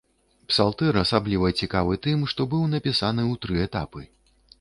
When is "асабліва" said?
1.01-1.51